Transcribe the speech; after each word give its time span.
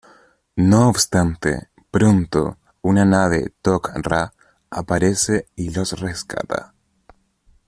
No 0.55 0.89
obstante, 0.89 1.69
pronto, 1.91 2.57
una 2.81 3.05
nave 3.05 3.53
Tok'ra 3.61 4.33
aparece 4.71 5.45
y 5.55 5.69
los 5.75 5.99
rescata. 5.99 6.73